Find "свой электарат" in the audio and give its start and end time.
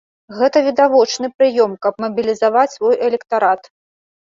2.79-3.73